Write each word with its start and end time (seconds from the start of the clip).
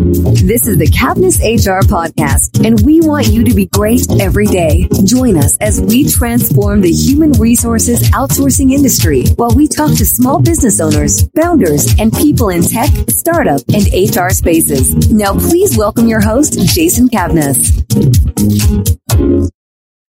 This 0.00 0.66
is 0.66 0.78
the 0.78 0.86
Cavness 0.86 1.40
HR 1.44 1.86
podcast, 1.86 2.64
and 2.64 2.80
we 2.86 3.02
want 3.02 3.26
you 3.26 3.44
to 3.44 3.52
be 3.52 3.66
great 3.66 4.00
every 4.18 4.46
day. 4.46 4.88
Join 5.04 5.36
us 5.36 5.58
as 5.58 5.78
we 5.78 6.08
transform 6.08 6.80
the 6.80 6.90
human 6.90 7.32
resources 7.32 8.00
outsourcing 8.12 8.72
industry 8.72 9.26
while 9.36 9.50
we 9.50 9.68
talk 9.68 9.90
to 9.98 10.06
small 10.06 10.40
business 10.40 10.80
owners, 10.80 11.28
founders, 11.36 11.94
and 11.98 12.10
people 12.14 12.48
in 12.48 12.62
tech, 12.62 12.88
startup, 13.10 13.60
and 13.74 13.88
HR 13.92 14.30
spaces. 14.30 15.12
Now, 15.12 15.34
please 15.34 15.76
welcome 15.76 16.08
your 16.08 16.22
host, 16.22 16.58
Jason 16.74 17.10
Cavness. 17.10 17.60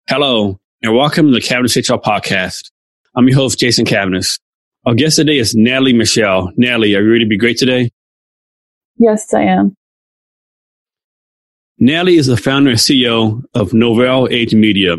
Hello, 0.10 0.60
and 0.82 0.96
welcome 0.96 1.28
to 1.28 1.32
the 1.32 1.42
Cavness 1.42 1.78
HR 1.78 2.02
podcast. 2.02 2.72
I'm 3.16 3.28
your 3.28 3.38
host, 3.38 3.60
Jason 3.60 3.86
Cavness. 3.86 4.40
Our 4.88 4.96
guest 4.96 5.18
today 5.18 5.38
is 5.38 5.54
Natalie 5.54 5.94
Michel. 5.94 6.52
Natalie, 6.58 6.96
are 6.96 7.04
you 7.04 7.12
ready 7.12 7.26
to 7.26 7.30
be 7.30 7.38
great 7.38 7.58
today? 7.58 7.92
Yes, 8.98 9.34
I 9.34 9.42
am. 9.44 9.76
Natalie 11.78 12.16
is 12.16 12.28
the 12.28 12.38
founder 12.38 12.70
and 12.72 12.80
CEO 12.80 13.44
of 13.54 13.74
Nouvel 13.74 14.30
Age 14.32 14.56
Media, 14.56 14.96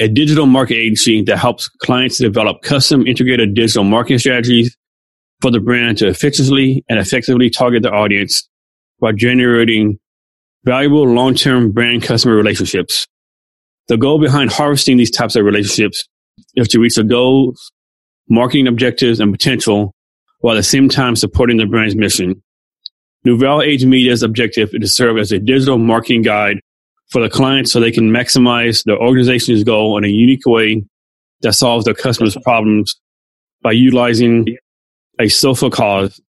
a 0.00 0.08
digital 0.08 0.46
marketing 0.46 0.82
agency 0.82 1.22
that 1.22 1.36
helps 1.38 1.68
clients 1.68 2.18
develop 2.18 2.62
custom 2.62 3.06
integrated 3.06 3.54
digital 3.54 3.84
marketing 3.84 4.18
strategies 4.18 4.76
for 5.40 5.52
the 5.52 5.60
brand 5.60 5.98
to 5.98 6.08
efficiently 6.08 6.84
and 6.88 6.98
effectively 6.98 7.48
target 7.48 7.84
their 7.84 7.94
audience 7.94 8.48
while 8.98 9.12
generating 9.12 9.98
valuable 10.64 11.06
long-term 11.08 11.70
brand 11.72 12.02
customer 12.02 12.34
relationships. 12.34 13.06
The 13.86 13.96
goal 13.96 14.20
behind 14.20 14.50
harvesting 14.50 14.96
these 14.96 15.10
types 15.10 15.36
of 15.36 15.44
relationships 15.44 16.06
is 16.56 16.68
to 16.68 16.80
reach 16.80 16.96
the 16.96 17.04
goals, 17.04 17.72
marketing 18.28 18.66
objectives, 18.66 19.20
and 19.20 19.32
potential 19.32 19.94
while 20.40 20.54
at 20.54 20.58
the 20.58 20.62
same 20.64 20.88
time 20.88 21.16
supporting 21.16 21.56
the 21.56 21.66
brand's 21.66 21.94
mission. 21.94 22.42
Nouvel 23.24 23.62
Age 23.62 23.84
Media's 23.84 24.22
objective 24.22 24.70
is 24.72 24.80
to 24.80 24.88
serve 24.88 25.18
as 25.18 25.30
a 25.32 25.38
digital 25.38 25.78
marketing 25.78 26.22
guide 26.22 26.60
for 27.10 27.20
the 27.20 27.28
clients 27.28 27.72
so 27.72 27.80
they 27.80 27.90
can 27.90 28.10
maximize 28.10 28.84
their 28.84 28.98
organization's 28.98 29.64
goal 29.64 29.98
in 29.98 30.04
a 30.04 30.08
unique 30.08 30.46
way 30.46 30.82
that 31.42 31.52
solves 31.52 31.84
their 31.84 31.94
customers' 31.94 32.36
problems 32.44 32.98
by 33.62 33.72
utilizing 33.72 34.56
a 35.18 35.28
social 35.28 35.70
cause. 35.70 36.20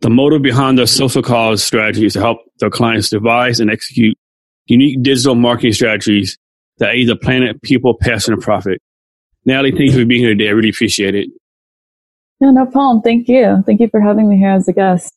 The 0.00 0.10
motive 0.10 0.42
behind 0.42 0.78
their 0.78 0.86
social 0.86 1.22
cause 1.22 1.62
strategy 1.62 2.06
is 2.06 2.14
to 2.14 2.20
help 2.20 2.38
their 2.58 2.70
clients 2.70 3.10
devise 3.10 3.60
and 3.60 3.70
execute 3.70 4.16
unique 4.66 5.02
digital 5.02 5.34
marketing 5.34 5.72
strategies 5.72 6.38
that 6.78 6.94
aid 6.94 7.08
the 7.08 7.16
planet, 7.16 7.60
people, 7.62 7.94
passion, 8.00 8.34
and 8.34 8.42
profit. 8.42 8.80
Natalie, 9.44 9.72
thank 9.72 9.92
you 9.92 10.00
for 10.00 10.04
being 10.04 10.22
here 10.22 10.30
today. 10.30 10.48
I 10.48 10.52
really 10.52 10.70
appreciate 10.70 11.14
it. 11.14 11.28
No, 12.40 12.50
no 12.50 12.66
problem. 12.66 13.02
Thank 13.02 13.28
you. 13.28 13.62
Thank 13.64 13.80
you 13.80 13.88
for 13.88 14.00
having 14.00 14.28
me 14.28 14.38
here 14.38 14.50
as 14.50 14.68
a 14.68 14.72
guest. 14.72 15.13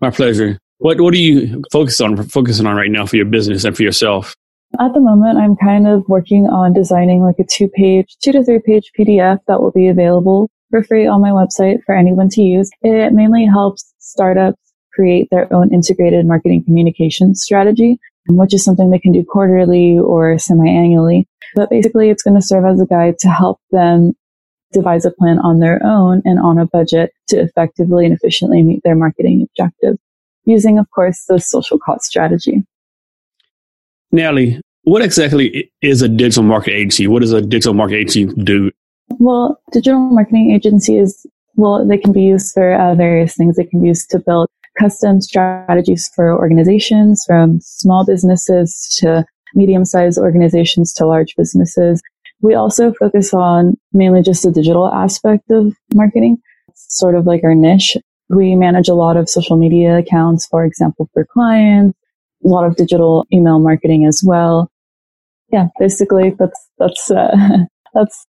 My 0.00 0.10
pleasure. 0.10 0.58
What 0.78 1.00
What 1.00 1.14
are 1.14 1.18
you 1.18 1.62
focused 1.72 2.00
on 2.00 2.16
focusing 2.28 2.66
on 2.66 2.76
right 2.76 2.90
now 2.90 3.04
for 3.06 3.16
your 3.16 3.26
business 3.26 3.64
and 3.64 3.76
for 3.76 3.82
yourself? 3.82 4.34
At 4.78 4.92
the 4.92 5.00
moment, 5.00 5.38
I'm 5.38 5.56
kind 5.56 5.88
of 5.88 6.04
working 6.08 6.46
on 6.46 6.72
designing 6.72 7.22
like 7.22 7.38
a 7.38 7.44
two 7.44 7.68
page, 7.68 8.16
two 8.22 8.32
to 8.32 8.44
three 8.44 8.60
page 8.64 8.92
PDF 8.96 9.38
that 9.48 9.60
will 9.60 9.72
be 9.72 9.88
available 9.88 10.50
for 10.70 10.84
free 10.84 11.06
on 11.06 11.20
my 11.20 11.30
website 11.30 11.82
for 11.84 11.96
anyone 11.96 12.28
to 12.30 12.42
use. 12.42 12.70
It 12.82 13.12
mainly 13.12 13.46
helps 13.46 13.92
startups 13.98 14.60
create 14.92 15.28
their 15.30 15.52
own 15.52 15.72
integrated 15.72 16.26
marketing 16.26 16.64
communication 16.64 17.34
strategy, 17.34 17.98
which 18.28 18.54
is 18.54 18.64
something 18.64 18.90
they 18.90 18.98
can 18.98 19.12
do 19.12 19.24
quarterly 19.24 19.98
or 19.98 20.38
semi-annually. 20.38 21.26
But 21.54 21.70
basically, 21.70 22.10
it's 22.10 22.22
going 22.22 22.36
to 22.36 22.46
serve 22.46 22.66
as 22.66 22.80
a 22.80 22.86
guide 22.86 23.18
to 23.20 23.28
help 23.28 23.60
them 23.70 24.12
devise 24.72 25.04
a 25.04 25.10
plan 25.10 25.38
on 25.38 25.60
their 25.60 25.80
own 25.84 26.22
and 26.24 26.38
on 26.38 26.58
a 26.58 26.66
budget 26.66 27.12
to 27.28 27.40
effectively 27.40 28.04
and 28.04 28.14
efficiently 28.14 28.62
meet 28.62 28.80
their 28.84 28.94
marketing 28.94 29.46
objectives 29.50 29.98
using, 30.44 30.78
of 30.78 30.90
course, 30.90 31.24
the 31.28 31.38
social 31.38 31.78
cause 31.78 32.06
strategy. 32.06 32.64
Natalie, 34.10 34.60
what 34.82 35.02
exactly 35.02 35.70
is 35.82 36.00
a 36.00 36.08
digital 36.08 36.42
marketing 36.42 36.78
agency? 36.78 37.06
What 37.06 37.20
does 37.20 37.32
a 37.32 37.42
digital 37.42 37.74
marketing 37.74 38.00
agency 38.00 38.42
do? 38.42 38.70
Well, 39.18 39.60
digital 39.72 40.00
marketing 40.00 40.52
agencies, 40.52 41.26
well, 41.56 41.86
they 41.86 41.98
can 41.98 42.12
be 42.12 42.22
used 42.22 42.54
for 42.54 42.74
uh, 42.74 42.94
various 42.94 43.36
things. 43.36 43.56
They 43.56 43.64
can 43.64 43.82
be 43.82 43.88
used 43.88 44.10
to 44.10 44.18
build 44.18 44.48
custom 44.78 45.20
strategies 45.20 46.10
for 46.14 46.38
organizations 46.38 47.24
from 47.26 47.60
small 47.60 48.06
businesses 48.06 48.96
to 48.98 49.24
medium 49.54 49.84
sized 49.84 50.18
organizations 50.18 50.92
to 50.94 51.06
large 51.06 51.34
businesses. 51.36 52.00
We 52.40 52.54
also 52.54 52.92
focus 52.92 53.34
on 53.34 53.76
mainly 53.92 54.22
just 54.22 54.42
the 54.42 54.52
digital 54.52 54.88
aspect 54.88 55.50
of 55.50 55.74
marketing, 55.92 56.38
it's 56.68 56.98
sort 56.98 57.14
of 57.14 57.26
like 57.26 57.42
our 57.44 57.54
niche. 57.54 57.96
We 58.28 58.54
manage 58.54 58.88
a 58.88 58.94
lot 58.94 59.16
of 59.16 59.28
social 59.28 59.56
media 59.56 59.98
accounts, 59.98 60.46
for 60.46 60.64
example, 60.64 61.08
for 61.12 61.24
clients, 61.24 61.98
a 62.44 62.48
lot 62.48 62.66
of 62.66 62.76
digital 62.76 63.26
email 63.32 63.58
marketing 63.58 64.04
as 64.04 64.22
well. 64.24 64.70
Yeah, 65.50 65.68
basically 65.78 66.34
that's, 66.38 66.68
that's, 66.78 67.10
uh, 67.10 67.34
that's 67.94 68.26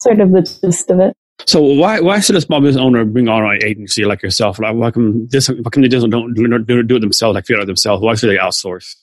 sort 0.00 0.20
of 0.20 0.30
the 0.32 0.42
gist 0.42 0.90
of 0.90 1.00
it. 1.00 1.16
So 1.46 1.60
why 1.60 2.00
why 2.00 2.20
should 2.20 2.36
a 2.36 2.40
small 2.40 2.60
business 2.60 2.82
owner 2.82 3.04
bring 3.04 3.28
on 3.28 3.42
an 3.42 3.64
agency 3.64 4.04
like 4.04 4.22
yourself? 4.22 4.58
Like 4.58 4.74
why 4.74 4.90
come 4.90 5.26
this 5.28 5.48
why 5.48 5.70
come 5.70 5.82
they 5.82 5.88
just 5.88 6.08
don't 6.08 6.34
do, 6.34 6.58
do 6.58 6.96
it 6.96 7.00
themselves, 7.00 7.34
like 7.34 7.46
figure 7.46 7.60
it 7.60 7.62
out 7.62 7.66
themselves? 7.66 8.02
Why 8.02 8.14
should 8.14 8.30
they 8.30 8.36
outsource? 8.36 8.94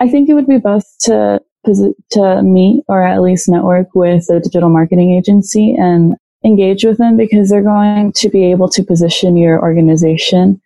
I 0.00 0.08
think 0.08 0.28
it 0.28 0.34
would 0.34 0.48
be 0.48 0.58
best 0.58 1.02
to 1.02 1.40
to 1.64 2.42
meet 2.42 2.84
or 2.88 3.02
at 3.02 3.22
least 3.22 3.48
network 3.48 3.94
with 3.94 4.28
a 4.30 4.40
digital 4.40 4.68
marketing 4.68 5.12
agency 5.12 5.74
and 5.78 6.14
engage 6.44 6.84
with 6.84 6.98
them 6.98 7.16
because 7.16 7.50
they're 7.50 7.62
going 7.62 8.12
to 8.12 8.28
be 8.28 8.50
able 8.50 8.68
to 8.68 8.82
position 8.82 9.36
your 9.36 9.60
organization 9.60 10.60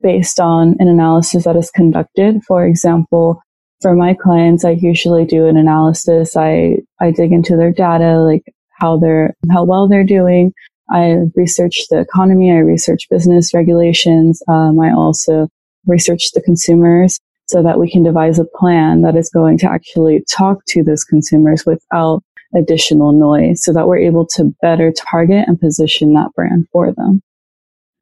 based 0.00 0.40
on 0.40 0.76
an 0.78 0.88
analysis 0.88 1.44
that 1.44 1.56
is 1.56 1.70
conducted. 1.70 2.42
For 2.46 2.66
example, 2.66 3.42
for 3.82 3.94
my 3.94 4.14
clients, 4.14 4.64
I 4.64 4.70
usually 4.70 5.24
do 5.24 5.46
an 5.46 5.56
analysis. 5.56 6.36
I, 6.36 6.78
I 7.00 7.10
dig 7.10 7.32
into 7.32 7.56
their 7.56 7.72
data, 7.72 8.20
like 8.20 8.44
how 8.70 8.96
they're, 8.96 9.34
how 9.52 9.64
well 9.64 9.88
they're 9.88 10.04
doing. 10.04 10.52
I 10.90 11.18
research 11.34 11.86
the 11.90 11.98
economy. 11.98 12.50
I 12.50 12.58
research 12.58 13.08
business 13.10 13.52
regulations. 13.52 14.42
Um, 14.48 14.80
I 14.80 14.92
also 14.92 15.48
research 15.86 16.32
the 16.32 16.40
consumers 16.40 17.20
so 17.48 17.62
that 17.62 17.78
we 17.78 17.90
can 17.90 18.02
devise 18.02 18.38
a 18.38 18.44
plan 18.44 19.02
that 19.02 19.16
is 19.16 19.30
going 19.30 19.58
to 19.58 19.70
actually 19.70 20.22
talk 20.30 20.58
to 20.68 20.82
those 20.82 21.02
consumers 21.02 21.64
without 21.66 22.22
additional 22.54 23.12
noise 23.12 23.62
so 23.64 23.72
that 23.72 23.86
we're 23.86 23.98
able 23.98 24.26
to 24.26 24.54
better 24.62 24.92
target 24.92 25.44
and 25.46 25.60
position 25.60 26.14
that 26.14 26.30
brand 26.34 26.66
for 26.72 26.92
them. 26.92 27.22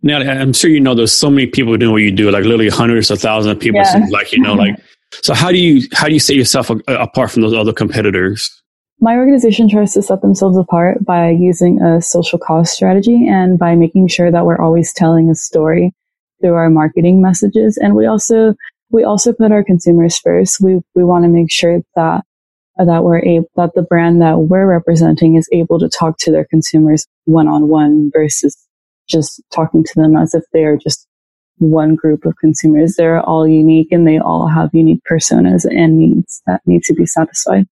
Now, 0.03 0.19
I'm 0.19 0.53
sure 0.53 0.71
you 0.71 0.81
know 0.81 0.95
there's 0.95 1.13
so 1.13 1.31
many 1.31 1.47
people 1.47 1.77
doing 1.77 1.93
what 1.93 2.03
you 2.03 2.13
do, 2.13 2.31
like 2.31 2.43
literally 2.45 2.69
hundreds 2.69 3.11
of 3.11 3.21
thousands 3.21 3.57
of 3.57 3.61
people. 3.61 3.81
Yeah. 3.81 4.07
Like, 4.11 4.33
you 4.33 4.41
know, 4.41 4.55
like, 4.55 4.77
so 5.23 5.33
how 5.33 5.51
do 5.51 5.59
you, 5.59 5.89
how 5.93 6.07
do 6.07 6.13
you 6.13 6.21
set 6.21 6.37
yourself 6.37 6.71
uh, 6.71 6.77
apart 6.89 7.31
from 7.31 7.43
those 7.43 7.55
other 7.55 7.73
competitors? 7.73 8.51
My 9.01 9.17
organization 9.17 9.69
tries 9.69 9.93
to 9.95 10.03
set 10.03 10.23
themselves 10.23 10.57
apart 10.57 11.05
by 11.05 11.31
using 11.31 11.81
a 11.83 12.01
social 12.01 12.39
cause 12.39 12.71
strategy 12.71 13.29
and 13.29 13.59
by 13.59 13.75
making 13.75 14.09
sure 14.09 14.31
that 14.31 14.47
we're 14.47 14.61
always 14.61 14.93
telling 14.93 15.29
a 15.29 15.35
story 15.35 15.93
through 16.41 16.55
our 16.55 16.71
marketing 16.71 17.21
messages. 17.21 17.77
And 17.77 17.95
we 17.95 18.07
also 18.07 18.55
we 18.91 19.05
also 19.05 19.33
put 19.33 19.53
our 19.53 19.65
consumers 19.65 20.19
first. 20.19 20.61
We, 20.61 20.81
we 20.95 21.05
want 21.05 21.25
to 21.25 21.29
make 21.29 21.51
sure 21.51 21.81
that, 21.95 22.25
that 22.79 23.05
we're 23.05 23.19
able, 23.19 23.51
that 23.57 23.75
the 23.75 23.83
brand 23.83 24.23
that 24.23 24.39
we're 24.39 24.67
representing 24.67 25.37
is 25.37 25.49
able 25.53 25.79
to 25.79 25.89
talk 25.89 26.19
to 26.19 26.31
their 26.31 26.45
consumers 26.45 27.07
one 27.25 27.49
on 27.49 27.69
one 27.69 28.11
versus 28.13 28.57
just 29.09 29.43
talking 29.53 29.85
to 29.85 29.93
them 29.97 30.17
as 30.17 30.35
if 30.35 30.45
they 30.53 30.65
are 30.65 30.77
just 30.77 31.07
one 31.59 31.95
group 31.95 32.25
of 32.25 32.37
consumers. 32.39 32.97
They're 32.97 33.21
all 33.21 33.47
unique 33.49 33.89
and 33.91 34.07
they 34.07 34.19
all 34.19 34.47
have 34.47 34.71
unique 34.73 35.01
personas 35.11 35.65
and 35.65 35.99
needs 35.99 36.43
that 36.47 36.61
need 36.67 36.83
to 36.85 36.95
be 36.95 37.07
satisfied. 37.07 37.67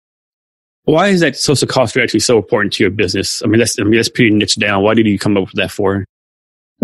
Why 0.84 1.08
is 1.08 1.20
that 1.20 1.36
social 1.36 1.66
cause 1.66 1.90
strategy 1.90 2.18
so 2.18 2.36
important 2.36 2.74
to 2.74 2.84
your 2.84 2.90
business? 2.90 3.42
I 3.42 3.46
mean, 3.46 3.58
that's, 3.58 3.78
I 3.78 3.84
mean, 3.84 3.96
that's 3.96 4.08
pretty 4.08 4.34
niche 4.34 4.56
down. 4.56 4.82
Why 4.82 4.94
did 4.94 5.06
you 5.06 5.18
come 5.18 5.36
up 5.36 5.44
with 5.44 5.54
that 5.54 5.70
for? 5.70 6.04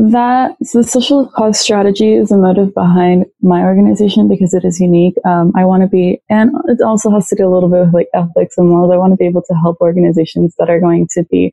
That 0.09 0.56
so 0.62 0.81
the 0.81 0.88
social 0.88 1.28
cause 1.28 1.61
strategy 1.61 2.15
is 2.15 2.31
a 2.31 2.38
motive 2.38 2.72
behind 2.72 3.27
my 3.43 3.61
organization 3.61 4.28
because 4.28 4.55
it 4.55 4.65
is 4.65 4.80
unique. 4.80 5.15
Um, 5.27 5.53
I 5.54 5.66
want 5.66 5.83
to 5.83 5.89
be, 5.89 6.22
and 6.30 6.53
it 6.69 6.80
also 6.80 7.10
has 7.10 7.28
to 7.28 7.36
do 7.36 7.47
a 7.47 7.53
little 7.53 7.69
bit 7.69 7.84
with 7.84 7.92
like 7.92 8.09
ethics 8.15 8.57
and 8.57 8.71
morals. 8.71 8.91
I 8.95 8.97
want 8.97 9.13
to 9.13 9.19
be 9.19 9.27
able 9.27 9.42
to 9.42 9.54
help 9.54 9.77
organizations 9.83 10.54
that 10.59 10.71
are 10.71 10.80
going 10.80 11.07
to 11.10 11.24
be 11.24 11.53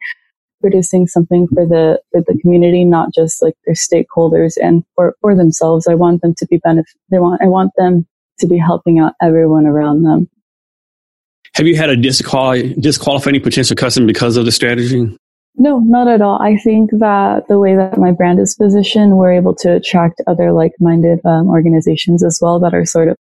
producing 0.62 1.08
something 1.08 1.50
for 1.54 1.66
the 1.66 2.00
for 2.12 2.22
the 2.22 2.40
community, 2.40 2.86
not 2.86 3.14
just 3.14 3.42
like 3.42 3.56
their 3.66 3.76
stakeholders 3.76 4.54
and 4.62 4.86
for 4.96 5.18
for 5.20 5.36
themselves. 5.36 5.86
I 5.86 5.96
want 5.96 6.22
them 6.22 6.34
to 6.38 6.48
be 6.48 6.56
benefit. 6.64 6.96
They 7.12 7.20
want 7.20 7.42
I 7.44 7.48
want 7.48 7.74
them 7.76 8.08
to 8.40 8.48
be 8.48 8.58
helping 8.58 8.98
out 8.98 9.12
everyone 9.22 9.66
around 9.66 10.04
them. 10.04 10.30
Have 11.56 11.68
you 11.68 11.76
had 11.76 11.90
a 11.90 11.98
any 13.28 13.40
potential 13.40 13.76
customer 13.76 14.08
because 14.08 14.38
of 14.38 14.46
the 14.46 14.54
strategy? 14.54 15.18
No, 15.60 15.80
not 15.80 16.08
at 16.08 16.22
all. 16.22 16.40
I 16.40 16.56
think 16.58 16.92
that 17.00 17.48
the 17.48 17.58
way 17.58 17.76
that 17.76 17.98
my 17.98 18.12
brand 18.12 18.40
is 18.40 18.54
positioned, 18.54 19.18
we're 19.18 19.34
able 19.34 19.56
to 19.56 19.74
attract 19.74 20.22
other 20.28 20.52
like-minded 20.52 21.20
um, 21.26 21.50
organizations 21.50 22.24
as 22.24 22.40
well 22.42 22.60
that 22.60 22.76
are 22.76 22.86
sort 22.86 23.08
of 23.08 23.18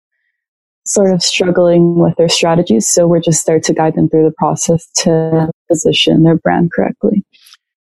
sort 0.85 1.11
of 1.11 1.23
struggling 1.23 1.97
with 1.97 2.15
their 2.17 2.29
strategies. 2.29 2.87
So 2.87 3.07
we're 3.07 3.21
just 3.21 3.45
there 3.45 3.59
to 3.59 3.73
guide 3.73 3.95
them 3.95 4.09
through 4.09 4.25
the 4.25 4.33
process 4.37 4.87
to 4.97 5.49
position 5.69 6.23
their 6.23 6.35
brand 6.35 6.71
correctly. 6.71 7.23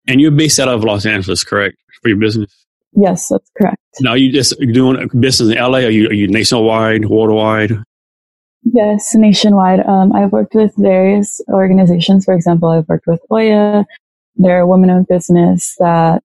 And 0.09 0.21
you're 0.21 0.31
based 0.31 0.61
out 0.61 0.69
of 0.69 0.85
Los 0.85 1.05
Angeles, 1.05 1.43
correct, 1.45 1.77
for 2.01 2.09
your 2.09 2.17
business? 2.17 2.51
Yes, 2.93 3.29
that's 3.29 3.51
correct. 3.59 3.77
Now, 4.01 4.15
you 4.15 4.33
just 4.33 4.59
doing 4.73 5.09
business 5.19 5.55
in 5.55 5.63
LA? 5.63 5.79
Are 5.79 5.91
you, 5.91 6.09
are 6.09 6.15
you 6.15 6.29
nationwide, 6.29 7.07
worldwide? 7.07 7.73
Yes, 8.63 9.15
nationwide. 9.15 9.81
Um, 9.81 10.13
I've 10.13 10.33
worked 10.33 10.55
with 10.55 10.73
various 10.79 11.41
organizations. 11.49 12.25
For 12.25 12.33
example, 12.33 12.69
I've 12.71 12.89
worked 12.89 13.07
with 13.07 13.21
Oya. 13.31 13.85
They're 14.37 14.61
a 14.61 14.67
women-owned 14.67 15.09
business 15.09 15.75
that 15.79 16.23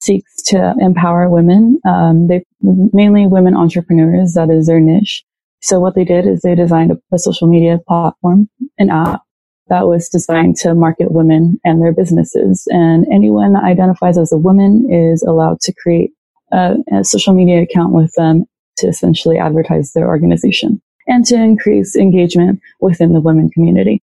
seeks 0.00 0.42
to 0.44 0.74
empower 0.80 1.28
women. 1.28 1.80
Um, 1.86 2.26
they 2.28 2.44
mainly 2.60 3.26
women 3.26 3.54
entrepreneurs. 3.56 4.34
That 4.34 4.50
is 4.50 4.66
their 4.66 4.80
niche. 4.80 5.24
So 5.60 5.80
what 5.80 5.94
they 5.94 6.04
did 6.04 6.26
is 6.26 6.42
they 6.42 6.54
designed 6.54 6.90
a, 6.90 6.98
a 7.12 7.18
social 7.18 7.48
media 7.48 7.78
platform, 7.88 8.48
an 8.78 8.90
app 8.90 9.22
that 9.68 9.86
was 9.88 10.10
designed 10.10 10.56
to 10.56 10.74
market 10.74 11.10
women 11.10 11.58
and 11.64 11.80
their 11.80 11.92
businesses. 11.92 12.64
And 12.68 13.06
anyone 13.10 13.54
that 13.54 13.64
identifies 13.64 14.18
as 14.18 14.30
a 14.30 14.36
woman 14.36 14.92
is 14.92 15.22
allowed 15.22 15.60
to 15.60 15.72
create 15.72 16.10
a, 16.52 16.74
a 16.92 17.04
social 17.04 17.32
media 17.32 17.62
account 17.62 17.94
with 17.94 18.12
them 18.14 18.44
to 18.78 18.88
essentially 18.88 19.38
advertise 19.38 19.92
their 19.92 20.08
organization 20.08 20.82
and 21.06 21.24
to 21.26 21.36
increase 21.36 21.96
engagement 21.96 22.60
within 22.80 23.14
the 23.14 23.20
women 23.20 23.48
community. 23.50 24.02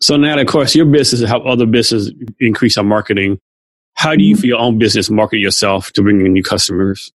So 0.00 0.16
now, 0.16 0.38
of 0.38 0.46
course, 0.46 0.74
your 0.74 0.86
business 0.86 1.28
help 1.28 1.44
other 1.46 1.66
businesses 1.66 2.12
increase 2.38 2.78
our 2.78 2.84
marketing. 2.84 3.38
How 3.94 4.14
do 4.14 4.22
you, 4.22 4.34
mm-hmm. 4.34 4.40
for 4.40 4.46
your 4.46 4.58
own 4.58 4.78
business, 4.78 5.10
market 5.10 5.38
yourself 5.38 5.92
to 5.92 6.02
bring 6.02 6.24
in 6.24 6.32
new 6.32 6.42
customers? 6.42 7.12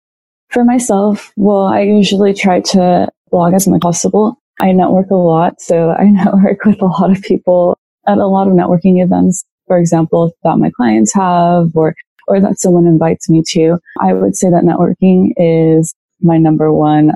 For 0.48 0.64
myself, 0.64 1.32
well, 1.36 1.66
I 1.66 1.82
usually 1.82 2.34
try 2.34 2.60
to 2.60 3.08
blog 3.30 3.54
as 3.54 3.66
much 3.66 3.78
as 3.78 3.80
possible. 3.80 4.36
I 4.60 4.72
network 4.72 5.10
a 5.10 5.16
lot, 5.16 5.60
so 5.60 5.90
I 5.90 6.04
network 6.10 6.64
with 6.64 6.80
a 6.82 6.86
lot 6.86 7.10
of 7.10 7.22
people 7.22 7.78
at 8.06 8.18
a 8.18 8.26
lot 8.26 8.48
of 8.48 8.54
networking 8.54 9.02
events, 9.02 9.44
for 9.66 9.78
example, 9.78 10.32
that 10.42 10.58
my 10.58 10.70
clients 10.76 11.12
have 11.14 11.70
or 11.74 11.94
or 12.28 12.40
that 12.40 12.60
someone 12.60 12.86
invites 12.86 13.28
me 13.28 13.42
to. 13.48 13.78
I 14.00 14.12
would 14.12 14.36
say 14.36 14.48
that 14.50 14.62
networking 14.62 15.32
is 15.36 15.92
my 16.20 16.38
number 16.38 16.72
one 16.72 17.12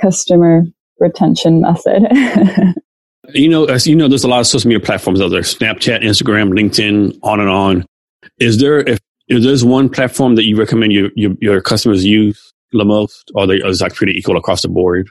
customer 0.00 0.62
retention 1.00 1.60
method. 1.60 2.06
you 3.32 3.48
know, 3.48 3.64
as 3.64 3.86
you 3.86 3.96
know, 3.96 4.08
there's 4.08 4.24
a 4.24 4.28
lot 4.28 4.40
of 4.40 4.46
social 4.46 4.68
media 4.68 4.84
platforms 4.84 5.20
out 5.20 5.28
there: 5.28 5.40
Snapchat, 5.40 6.02
Instagram, 6.02 6.52
LinkedIn, 6.52 7.18
on 7.22 7.40
and 7.40 7.48
on. 7.48 7.86
Is 8.38 8.58
there 8.58 8.80
if, 8.80 8.98
if 9.28 9.42
there's 9.42 9.64
one 9.64 9.88
platform 9.88 10.34
that 10.34 10.44
you 10.44 10.56
recommend 10.56 10.92
your, 10.92 11.10
your, 11.14 11.32
your 11.40 11.60
customers 11.60 12.04
use 12.04 12.52
the 12.72 12.84
most, 12.84 13.30
or 13.34 13.46
they, 13.46 13.56
is 13.56 13.78
that 13.78 13.94
pretty 13.94 14.12
equal 14.12 14.36
across 14.36 14.62
the 14.62 14.68
board? 14.68 15.08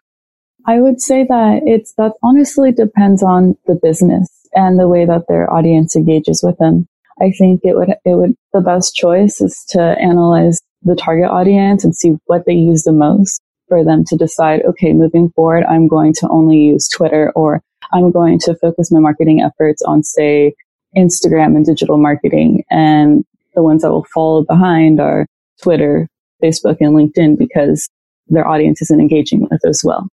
I 0.66 0.80
would 0.80 1.02
say 1.02 1.26
that 1.28 1.62
it's 1.66 1.94
that 1.96 2.14
honestly 2.24 2.72
depends 2.72 3.24
on 3.24 3.58
the 3.66 3.80
business 3.82 4.30
and 4.54 4.80
the 4.80 4.88
way 4.88 5.06
that 5.06 5.24
their 5.28 5.52
audience 5.52 5.96
engages 5.96 6.42
with 6.44 6.58
them. 6.58 6.88
I 7.22 7.32
think 7.38 7.62
it 7.64 7.76
would 7.76 7.90
it 7.90 8.16
would 8.16 8.36
the 8.54 8.62
best 8.62 8.96
choice 8.96 9.42
is 9.42 9.64
to 9.70 9.82
analyze 9.82 10.62
the 10.84 10.96
target 10.96 11.30
audience 11.30 11.84
and 11.84 11.96
see 11.96 12.16
what 12.26 12.46
they 12.46 12.54
use 12.54 12.84
the 12.84 12.92
most 12.92 13.42
for 13.68 13.84
them 13.84 14.04
to 14.06 14.18
decide, 14.18 14.62
okay, 14.64 14.94
moving 14.94 15.30
forward, 15.30 15.64
I'm 15.64 15.88
going 15.88 16.14
to 16.16 16.30
only 16.30 16.58
use 16.58 16.88
Twitter 16.90 17.32
or 17.36 17.62
I'm 17.94 18.12
going 18.12 18.40
to 18.40 18.56
focus 18.56 18.92
my 18.92 19.00
marketing 19.00 19.42
efforts 19.42 19.82
on, 19.84 20.04
say, 20.04 20.54
Instagram 20.98 21.56
and 21.56 21.66
digital 21.66 21.98
marketing. 21.98 22.64
And 22.70 23.24
the 23.56 23.64
ones 23.64 23.82
that 23.82 23.92
will 23.92 24.06
follow 24.14 24.44
behind 24.44 25.00
are 25.00 25.28
Twitter, 25.62 26.08
Facebook, 26.44 26.78
and 26.82 26.96
LinkedIn 26.96 27.38
because 27.38 27.90
their 28.28 28.48
audience 28.48 28.82
isn't 28.82 29.00
engaging 29.00 29.48
with 29.50 29.66
as 29.66 29.82
well. 29.84 30.08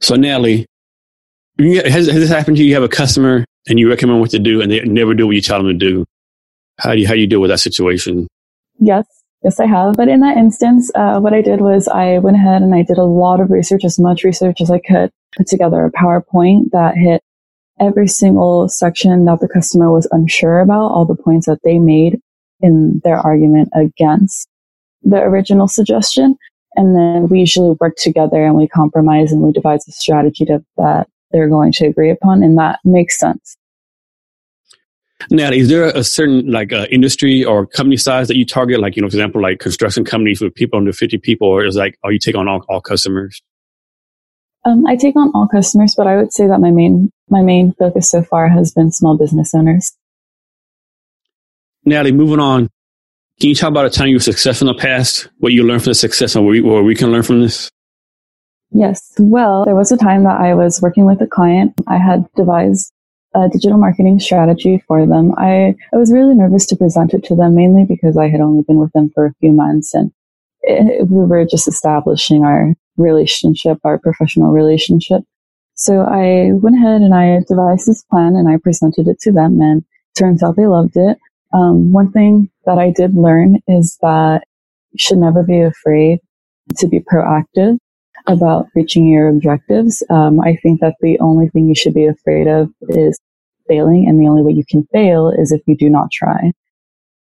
So, 0.00 0.14
Natalie, 0.14 0.66
has, 1.58 2.06
has 2.06 2.06
this 2.06 2.30
happened 2.30 2.56
to 2.56 2.62
you? 2.62 2.68
You 2.68 2.74
have 2.74 2.82
a 2.82 2.88
customer 2.88 3.44
and 3.68 3.78
you 3.78 3.88
recommend 3.88 4.20
what 4.20 4.30
to 4.30 4.38
do 4.38 4.62
and 4.62 4.70
they 4.70 4.80
never 4.80 5.14
do 5.14 5.26
what 5.26 5.36
you 5.36 5.42
tell 5.42 5.58
them 5.58 5.66
to 5.66 5.74
do. 5.74 6.06
How 6.78 6.94
do 6.94 7.00
you, 7.00 7.06
how 7.06 7.14
do 7.14 7.20
you 7.20 7.26
deal 7.26 7.40
with 7.40 7.50
that 7.50 7.58
situation? 7.58 8.26
Yes. 8.78 9.06
Yes, 9.42 9.58
I 9.58 9.66
have. 9.66 9.94
But 9.94 10.08
in 10.08 10.20
that 10.20 10.36
instance, 10.36 10.90
uh, 10.94 11.18
what 11.18 11.32
I 11.32 11.40
did 11.40 11.60
was 11.60 11.88
I 11.88 12.18
went 12.18 12.36
ahead 12.36 12.60
and 12.62 12.74
I 12.74 12.82
did 12.82 12.98
a 12.98 13.04
lot 13.04 13.40
of 13.40 13.50
research, 13.50 13.84
as 13.84 13.98
much 13.98 14.22
research 14.22 14.60
as 14.60 14.70
I 14.70 14.78
could, 14.78 15.10
put 15.36 15.46
together 15.46 15.84
a 15.84 15.92
PowerPoint 15.92 16.70
that 16.72 16.96
hit 16.96 17.22
every 17.80 18.08
single 18.08 18.68
section 18.68 19.24
that 19.24 19.40
the 19.40 19.48
customer 19.48 19.90
was 19.90 20.08
unsure 20.12 20.60
about, 20.60 20.90
all 20.90 21.06
the 21.06 21.14
points 21.14 21.46
that 21.46 21.60
they 21.64 21.78
made 21.78 22.20
in 22.60 23.00
their 23.04 23.18
argument 23.18 23.70
against 23.74 24.48
the 25.02 25.16
original 25.16 25.66
suggestion. 25.66 26.36
And 26.76 26.94
then 26.94 27.28
we 27.28 27.40
usually 27.40 27.76
work 27.80 27.96
together 27.96 28.44
and 28.44 28.54
we 28.54 28.68
compromise 28.68 29.32
and 29.32 29.40
we 29.40 29.52
devise 29.52 29.88
a 29.88 29.92
strategy 29.92 30.44
to, 30.44 30.62
that 30.76 31.08
they're 31.32 31.48
going 31.48 31.72
to 31.72 31.86
agree 31.86 32.10
upon. 32.10 32.42
And 32.42 32.58
that 32.58 32.80
makes 32.84 33.18
sense. 33.18 33.56
Now, 35.30 35.50
is 35.50 35.68
there 35.68 35.84
a 35.84 36.02
certain 36.02 36.50
like 36.50 36.72
uh, 36.72 36.86
industry 36.90 37.44
or 37.44 37.66
company 37.66 37.96
size 37.96 38.28
that 38.28 38.36
you 38.36 38.46
target? 38.46 38.80
Like, 38.80 38.96
you 38.96 39.02
know, 39.02 39.08
for 39.08 39.16
example, 39.16 39.42
like 39.42 39.58
construction 39.58 40.04
companies 40.04 40.40
with 40.40 40.54
people 40.54 40.78
under 40.78 40.92
50 40.92 41.18
people, 41.18 41.48
or 41.48 41.64
is 41.64 41.76
like, 41.76 41.98
are 42.04 42.12
you 42.12 42.18
take 42.18 42.36
on 42.36 42.48
all, 42.48 42.64
all 42.68 42.80
customers? 42.80 43.42
Um, 44.64 44.86
I 44.86 44.96
take 44.96 45.16
on 45.16 45.30
all 45.34 45.48
customers, 45.48 45.94
but 45.96 46.06
I 46.06 46.16
would 46.16 46.32
say 46.32 46.46
that 46.46 46.60
my 46.60 46.70
main, 46.70 47.10
my 47.28 47.42
main 47.42 47.72
focus 47.72 48.10
so 48.10 48.22
far 48.22 48.48
has 48.48 48.72
been 48.72 48.92
small 48.92 49.16
business 49.16 49.54
owners. 49.54 49.92
Natalie, 51.84 52.12
moving 52.12 52.40
on. 52.40 52.68
Can 53.40 53.48
you 53.48 53.54
talk 53.54 53.70
about 53.70 53.86
a 53.86 53.90
time 53.90 54.08
you 54.08 54.16
were 54.16 54.20
successful 54.20 54.68
in 54.68 54.76
the 54.76 54.80
past? 54.80 55.30
What 55.38 55.52
you 55.52 55.62
learned 55.62 55.82
from 55.82 55.92
the 55.92 55.94
success 55.94 56.36
and 56.36 56.44
what 56.44 56.50
we, 56.50 56.60
what 56.60 56.84
we 56.84 56.94
can 56.94 57.10
learn 57.10 57.22
from 57.22 57.40
this? 57.40 57.70
Yes. 58.70 59.14
Well, 59.18 59.64
there 59.64 59.74
was 59.74 59.90
a 59.90 59.96
time 59.96 60.24
that 60.24 60.40
I 60.40 60.54
was 60.54 60.82
working 60.82 61.06
with 61.06 61.22
a 61.22 61.26
client. 61.26 61.72
I 61.88 61.96
had 61.96 62.28
devised 62.36 62.92
a 63.34 63.48
digital 63.48 63.78
marketing 63.78 64.20
strategy 64.20 64.82
for 64.86 65.06
them. 65.06 65.32
I, 65.38 65.74
I 65.92 65.96
was 65.96 66.12
really 66.12 66.34
nervous 66.34 66.66
to 66.66 66.76
present 66.76 67.14
it 67.14 67.24
to 67.24 67.34
them 67.34 67.54
mainly 67.54 67.84
because 67.84 68.16
I 68.16 68.28
had 68.28 68.40
only 68.40 68.62
been 68.62 68.78
with 68.78 68.92
them 68.92 69.10
for 69.14 69.24
a 69.24 69.34
few 69.40 69.52
months 69.52 69.94
and 69.94 70.12
we 70.62 71.24
were 71.24 71.44
just 71.44 71.68
establishing 71.68 72.44
our 72.44 72.74
relationship, 72.96 73.78
our 73.84 73.98
professional 73.98 74.52
relationship. 74.52 75.22
So 75.74 76.00
I 76.02 76.52
went 76.52 76.76
ahead 76.76 77.00
and 77.00 77.14
I 77.14 77.40
devised 77.48 77.86
this 77.86 78.04
plan 78.04 78.36
and 78.36 78.48
I 78.48 78.58
presented 78.62 79.08
it 79.08 79.18
to 79.20 79.32
them 79.32 79.60
and 79.60 79.82
turns 80.18 80.42
out 80.42 80.56
they 80.56 80.66
loved 80.66 80.96
it. 80.96 81.18
Um, 81.52 81.92
one 81.92 82.12
thing 82.12 82.50
that 82.66 82.78
I 82.78 82.90
did 82.90 83.14
learn 83.14 83.58
is 83.66 83.96
that 84.02 84.44
you 84.92 84.98
should 84.98 85.18
never 85.18 85.42
be 85.42 85.60
afraid 85.60 86.20
to 86.78 86.86
be 86.86 87.00
proactive 87.00 87.78
about 88.26 88.66
reaching 88.74 89.08
your 89.08 89.28
objectives. 89.28 90.02
Um, 90.10 90.40
I 90.40 90.56
think 90.56 90.80
that 90.80 90.96
the 91.00 91.18
only 91.20 91.48
thing 91.48 91.68
you 91.68 91.74
should 91.74 91.94
be 91.94 92.06
afraid 92.06 92.46
of 92.46 92.70
is 92.88 93.18
failing, 93.66 94.06
and 94.06 94.20
the 94.20 94.28
only 94.28 94.42
way 94.42 94.52
you 94.52 94.64
can 94.68 94.84
fail 94.92 95.30
is 95.30 95.52
if 95.52 95.62
you 95.66 95.76
do 95.76 95.88
not 95.88 96.10
try. 96.12 96.52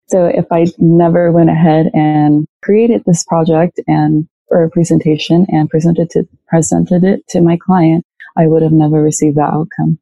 So 0.08 0.26
if 0.26 0.46
I 0.50 0.66
never 0.78 1.30
went 1.32 1.50
ahead 1.50 1.90
and 1.94 2.46
created 2.62 3.02
this 3.04 3.24
project 3.24 3.80
and 3.86 4.28
or 4.50 4.64
a 4.64 4.70
presentation 4.70 5.46
and 5.50 5.68
presented 5.68 6.08
to 6.10 6.26
presented 6.48 7.04
it 7.04 7.26
to 7.28 7.42
my 7.42 7.58
client, 7.58 8.04
I 8.36 8.46
would 8.46 8.62
have 8.62 8.72
never 8.72 9.02
received 9.02 9.36
that 9.36 9.52
outcome. 9.52 9.98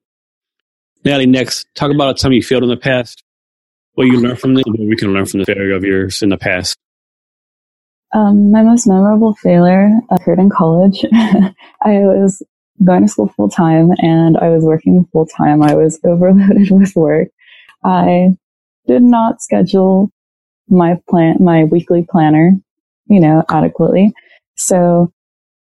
Natalie, 1.05 1.27
next, 1.27 1.67
talk 1.75 1.91
about 1.91 2.11
a 2.11 2.15
time 2.15 2.33
you 2.33 2.43
failed 2.43 2.63
in 2.63 2.69
the 2.69 2.77
past. 2.77 3.23
What 3.95 4.05
you 4.05 4.21
learned 4.21 4.39
from 4.39 4.55
this, 4.55 4.65
what 4.67 4.79
we 4.79 4.97
can 4.97 5.13
learn 5.13 5.27
from 5.27 5.41
the 5.41 5.47
failure 5.47 5.75
of 5.75 5.83
yours 5.83 6.23
in 6.23 6.29
the 6.29 6.37
past. 6.37 6.77
Um, 8.13 8.51
my 8.53 8.63
most 8.63 8.87
memorable 8.87 9.35
failure 9.35 9.91
occurred 10.11 10.39
in 10.39 10.51
college. 10.51 11.05
I 11.13 11.99
was 12.01 12.43
going 12.85 13.03
to 13.03 13.09
school 13.09 13.33
full 13.37 13.49
time 13.49 13.91
and 13.99 14.37
I 14.37 14.49
was 14.51 14.65
working 14.65 15.07
full 15.13 15.27
time. 15.27 15.63
I 15.63 15.75
was 15.75 15.99
overloaded 16.05 16.71
with 16.71 16.95
work. 16.95 17.29
I 17.85 18.37
did 18.87 19.03
not 19.03 19.43
schedule 19.43 20.11
my 20.69 20.99
plan, 21.09 21.37
my 21.41 21.65
weekly 21.65 22.07
planner, 22.09 22.53
you 23.07 23.21
know, 23.21 23.45
adequately. 23.49 24.13
So 24.57 25.13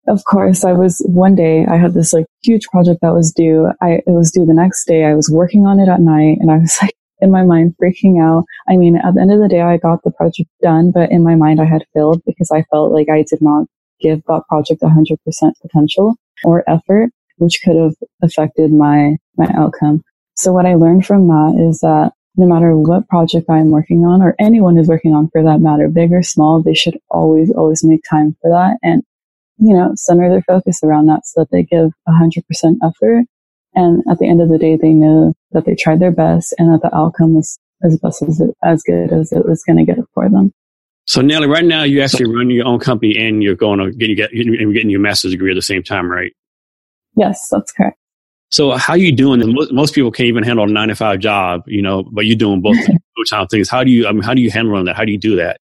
of 0.08 0.24
course 0.26 0.64
I 0.64 0.74
was 0.74 1.02
one 1.06 1.36
day 1.36 1.66
I 1.66 1.78
had 1.78 1.94
this 1.94 2.14
like 2.14 2.26
huge 2.44 2.66
project 2.68 3.02
that 3.02 3.14
was 3.14 3.32
due. 3.32 3.72
I, 3.82 4.02
it 4.06 4.08
was 4.08 4.32
due 4.32 4.46
the 4.46 4.54
next 4.54 4.86
day. 4.86 5.06
I 5.06 5.14
was 5.14 5.30
working 5.32 5.66
on 5.66 5.80
it 5.80 5.90
at 5.90 6.02
night 6.02 6.38
and 6.40 6.52
I 6.52 6.58
was 6.58 6.78
like, 6.82 6.96
in 7.22 7.32
my 7.32 7.44
mind 7.44 7.76
freaking 7.82 8.20
out. 8.22 8.46
I 8.68 8.78
mean, 8.78 8.98
at 8.98 9.14
the 9.14 9.22
end 9.22 9.32
of 9.32 9.40
the 9.40 9.48
day, 9.48 9.62
I 9.62 9.78
got 9.78 10.04
the 10.04 10.12
project 10.12 10.50
done, 10.62 10.92
but 10.92 11.12
in 11.12 11.24
my 11.24 11.36
mind, 11.36 11.62
I 11.62 11.66
had 11.66 11.86
failed 11.94 12.22
because 12.26 12.50
I 12.52 12.64
felt 12.72 12.92
like 12.92 13.10
I 13.10 13.24
did 13.30 13.42
not 13.42 13.68
give 14.00 14.24
that 14.28 14.42
project 14.50 14.82
100% 14.82 15.18
potential 15.62 16.16
or 16.44 16.68
effort, 16.68 17.12
which 17.38 17.62
could 17.64 17.76
have 17.76 17.94
affected 18.24 18.72
my, 18.72 19.18
my 19.38 19.48
outcome. 19.56 20.02
So 20.36 20.52
what 20.52 20.66
I 20.66 20.74
learned 20.74 21.06
from 21.06 21.28
that 21.28 21.68
is 21.70 21.80
that 21.82 22.14
no 22.36 22.48
matter 22.48 22.76
what 22.78 23.08
project 23.08 23.50
I'm 23.50 23.72
working 23.72 24.06
on 24.06 24.22
or 24.22 24.36
anyone 24.40 24.78
is 24.78 24.88
working 24.88 25.14
on 25.14 25.30
for 25.30 25.44
that 25.44 25.60
matter, 25.60 25.90
big 25.90 26.12
or 26.14 26.24
small, 26.24 26.62
they 26.62 26.74
should 26.74 26.98
always, 27.10 27.52
always 27.52 27.84
make 27.84 28.02
time 28.10 28.36
for 28.42 28.50
that 28.52 28.78
and, 28.82 29.04
you 29.58 29.74
know, 29.74 29.92
center 29.96 30.30
their 30.30 30.44
focus 30.44 30.80
around 30.84 31.08
that 31.08 31.26
so 31.26 31.42
that 31.42 31.52
they 31.52 31.64
give 31.64 31.92
100% 32.08 32.42
effort 32.84 33.26
and 33.74 34.04
at 34.10 34.20
the 34.20 34.28
end 34.28 34.42
of 34.42 34.50
the 34.50 34.58
day, 34.58 34.76
they 34.76 34.92
know 34.92 35.34
that 35.52 35.66
they 35.66 35.76
tried 35.76 36.00
their 36.00 36.12
best 36.12 36.54
and 36.58 36.74
that 36.74 36.82
the 36.82 36.96
outcome 36.96 37.36
was 37.36 37.58
as 37.84 37.98
best 38.00 38.22
as, 38.22 38.40
it, 38.40 38.56
as 38.64 38.84
good 38.84 39.12
as 39.12 39.32
it 39.32 39.46
was 39.46 39.64
going 39.64 39.78
to 39.78 39.86
get 39.86 39.98
for 40.14 40.30
them. 40.30 40.52
So 41.06 41.22
Nelly, 41.22 41.48
right 41.48 41.66
now 41.66 41.84
you 41.84 42.02
actually 42.02 42.34
run 42.34 42.50
your 42.50 42.68
own 42.68 42.80
company 42.80 43.18
and 43.18 43.42
you're 43.42 43.56
going 43.56 43.80
to 43.80 43.92
get, 43.92 44.10
you 44.10 44.16
get, 44.16 44.32
you're 44.34 44.74
getting 44.74 44.90
your 44.90 45.00
master's 45.00 45.32
degree 45.32 45.52
at 45.52 45.56
the 45.56 45.62
same 45.62 45.84
time, 45.84 46.12
right? 46.12 46.32
Yes, 47.16 47.50
that's 47.50 47.72
correct. 47.72 47.98
So 48.52 48.72
how 48.72 48.94
are 48.94 48.98
you 48.98 49.14
doing? 49.14 49.42
Most 49.72 49.96
people 49.96 50.12
can't 50.12 50.28
even 50.28 50.44
handle 50.44 50.66
a 50.66 50.68
nine 50.68 50.90
to 50.90 50.96
five 50.96 51.20
job, 51.20 51.64
you 51.68 51.82
know, 51.82 52.04
but 52.04 52.26
you're 52.26 52.36
doing 52.36 52.62
both 52.62 52.78
time 53.30 53.48
things. 53.48 53.70
How 53.70 53.84
do 53.84 53.92
you? 53.92 54.08
I 54.08 54.12
mean, 54.12 54.24
how 54.24 54.34
do 54.34 54.42
you 54.42 54.52
handle 54.52 54.84
that? 54.84 54.96
How 54.96 55.06
do 55.06 55.12
you 55.12 55.18
do 55.18 55.38
that? 55.38 55.58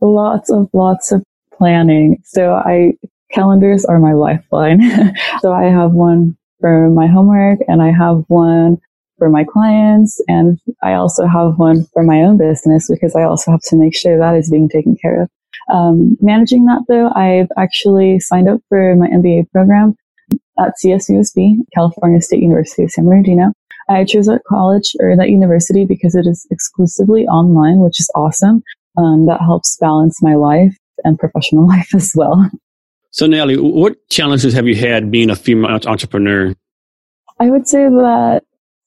Lots 0.00 0.50
of 0.50 0.70
lots 0.72 1.12
of 1.12 1.22
planning. 1.52 2.22
So 2.24 2.54
I 2.54 2.94
calendars 3.30 3.84
are 3.84 3.98
my 3.98 4.12
lifeline. 4.12 4.80
so 5.40 5.52
I 5.52 5.64
have 5.64 5.92
one 5.92 6.36
for 6.60 6.88
my 6.88 7.06
homework 7.06 7.58
and 7.68 7.82
I 7.82 7.92
have 7.92 8.24
one 8.28 8.78
for 9.18 9.28
my 9.28 9.44
clients 9.44 10.22
and 10.28 10.58
I 10.82 10.94
also 10.94 11.26
have 11.26 11.58
one 11.58 11.86
for 11.92 12.02
my 12.02 12.22
own 12.22 12.38
business 12.38 12.88
because 12.90 13.14
I 13.14 13.22
also 13.24 13.50
have 13.50 13.62
to 13.68 13.76
make 13.76 13.96
sure 13.96 14.18
that 14.18 14.36
is 14.36 14.50
being 14.50 14.68
taken 14.68 14.96
care 14.96 15.22
of. 15.22 15.30
Um, 15.70 16.16
managing 16.20 16.66
that 16.66 16.82
though, 16.88 17.10
I've 17.10 17.48
actually 17.58 18.20
signed 18.20 18.48
up 18.48 18.60
for 18.68 18.94
my 18.94 19.08
MBA 19.08 19.50
program 19.50 19.96
at 20.58 20.72
CSUSB, 20.82 21.58
California 21.74 22.20
State 22.20 22.42
University 22.42 22.84
of 22.84 22.90
San 22.90 23.04
Bernardino. 23.04 23.52
I 23.88 24.04
chose 24.04 24.26
that 24.26 24.42
college 24.48 24.94
or 25.00 25.16
that 25.16 25.30
university 25.30 25.84
because 25.84 26.14
it 26.14 26.26
is 26.26 26.46
exclusively 26.50 27.26
online, 27.26 27.78
which 27.78 28.00
is 28.00 28.10
awesome. 28.14 28.62
Um, 28.98 29.26
that 29.26 29.40
helps 29.40 29.76
balance 29.80 30.22
my 30.22 30.34
life 30.34 30.76
and 31.04 31.18
professional 31.18 31.66
life 31.68 31.94
as 31.94 32.12
well. 32.14 32.50
So, 33.10 33.26
Nellie, 33.26 33.56
what 33.56 33.96
challenges 34.10 34.52
have 34.54 34.66
you 34.66 34.74
had 34.76 35.10
being 35.10 35.30
a 35.30 35.36
female 35.36 35.78
entrepreneur? 35.86 36.54
I 37.38 37.50
would 37.50 37.68
say 37.68 37.84
that 37.84 38.42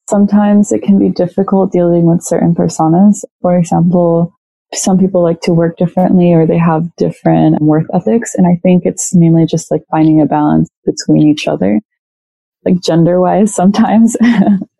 sometimes 0.08 0.72
it 0.72 0.82
can 0.82 0.98
be 0.98 1.08
difficult 1.08 1.72
dealing 1.72 2.04
with 2.06 2.22
certain 2.22 2.54
personas. 2.54 3.24
For 3.40 3.56
example, 3.56 4.32
some 4.74 4.98
people 4.98 5.22
like 5.22 5.40
to 5.42 5.52
work 5.52 5.76
differently 5.76 6.32
or 6.32 6.46
they 6.46 6.58
have 6.58 6.94
different 6.96 7.60
work 7.60 7.86
ethics. 7.92 8.34
And 8.34 8.46
I 8.46 8.56
think 8.62 8.84
it's 8.84 9.14
mainly 9.14 9.46
just 9.46 9.70
like 9.70 9.82
finding 9.90 10.20
a 10.20 10.26
balance 10.26 10.68
between 10.84 11.28
each 11.28 11.48
other, 11.48 11.80
like 12.64 12.80
gender 12.80 13.20
wise 13.20 13.54
sometimes. 13.54 14.16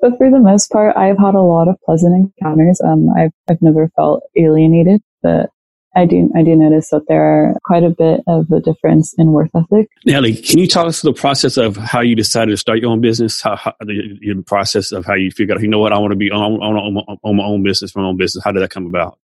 but 0.00 0.16
for 0.16 0.30
the 0.30 0.40
most 0.40 0.70
part, 0.70 0.97
I've 0.97 1.18
had 1.18 1.35
a 1.35 1.40
lot 1.40 1.68
of 1.68 1.76
pleasant 1.85 2.32
encounters. 2.40 2.80
Um, 2.80 3.09
I've, 3.16 3.32
I've 3.49 3.62
never 3.62 3.90
felt 3.97 4.23
alienated, 4.37 5.00
but 5.23 5.50
I 5.97 6.06
do, 6.06 6.30
I 6.37 6.44
do 6.44 6.54
notice 6.54 6.90
that 6.90 7.09
there 7.09 7.23
are 7.23 7.54
quite 7.64 7.82
a 7.82 7.90
bit 7.90 8.20
of 8.28 8.49
a 8.52 8.61
difference 8.61 9.12
in 9.18 9.32
work 9.32 9.50
ethic. 9.56 9.88
Nellie, 10.06 10.37
can 10.37 10.61
you 10.61 10.68
talk 10.68 10.87
us 10.87 11.00
through 11.00 11.14
the 11.14 11.20
process 11.20 11.56
of 11.56 11.76
how 11.76 12.00
you 12.00 12.14
decided 12.14 12.52
to 12.52 12.56
start 12.56 12.78
your 12.78 12.92
own 12.92 13.00
business? 13.00 13.40
How, 13.42 13.56
how 13.56 13.75
the, 13.80 14.16
the, 14.20 14.42
process 14.47 14.92
of 14.92 15.04
how 15.04 15.14
you 15.14 15.32
figured 15.32 15.59
out, 15.59 15.62
you 15.62 15.68
know 15.68 15.80
what, 15.80 15.92
I 15.92 15.99
want 15.99 16.12
to 16.12 16.16
be 16.16 16.30
on, 16.30 16.62
on, 16.62 16.76
on, 16.76 17.18
on 17.25 17.37
my 17.37 17.42
own 17.42 17.64
business, 17.64 17.97
my 17.97 18.04
own 18.04 18.16
business. 18.16 18.44
How 18.44 18.52
did 18.52 18.62
that 18.62 18.70
come 18.70 18.87
about? 18.87 19.18